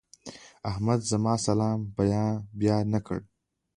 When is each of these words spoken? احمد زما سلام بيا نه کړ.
احمد 0.69 0.99
زما 1.11 1.33
سلام 1.47 1.79
بيا 2.59 2.77
نه 2.93 2.99
کړ. 3.05 3.19